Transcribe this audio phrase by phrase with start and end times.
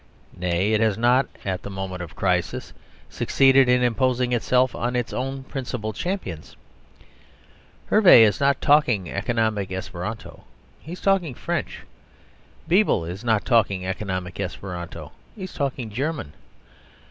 [0.35, 2.73] Nay, it has not, at the moment of crisis,
[3.07, 6.55] succeeded in imposing itself on its own principal champions.
[7.91, 10.43] Herve is not talking Economic Esperanto;
[10.79, 11.81] he is talking French.
[12.67, 16.33] Bebel is not talking Economic Esperanto; he is talking German.